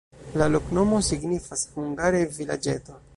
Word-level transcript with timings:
La 0.41 0.47
loknomo 0.53 1.01
signifas 1.09 1.65
hungare: 1.75 2.23
vilaĝeto. 2.39 2.99